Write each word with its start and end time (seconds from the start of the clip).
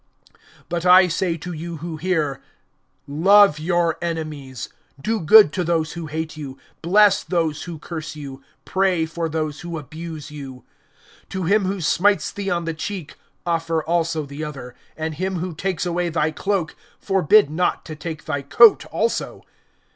(27)But 0.71 0.83
I 0.83 1.07
say 1.07 1.37
to 1.37 1.53
you 1.53 1.77
who 1.77 1.97
hear: 1.97 2.41
Love 3.07 3.59
your 3.59 3.99
enemies, 4.01 4.67
do 4.99 5.19
good 5.19 5.53
to 5.53 5.63
those 5.63 5.93
who 5.93 6.07
hate 6.07 6.35
you, 6.35 6.57
(28)bless 6.81 7.27
those 7.27 7.63
who 7.65 7.77
curse 7.77 8.15
you, 8.15 8.41
pray 8.65 9.05
for 9.05 9.29
those 9.29 9.59
who 9.59 9.77
abuse 9.77 10.31
you[6:28]. 10.31 10.63
(29)To 11.43 11.49
him 11.49 11.65
who 11.65 11.81
smites 11.81 12.31
thee 12.31 12.49
on 12.49 12.65
the 12.65 12.73
cheek 12.73 13.13
offer 13.45 13.83
also 13.83 14.25
the 14.25 14.43
other; 14.43 14.73
and 14.97 15.13
him 15.13 15.35
who 15.35 15.53
takes 15.53 15.85
away 15.85 16.09
thy 16.09 16.31
cloak 16.31 16.75
forbid 16.99 17.51
not 17.51 17.85
to 17.85 17.95
take 17.95 18.25
thy 18.25 18.41
coat 18.41 18.85
also. 18.87 19.45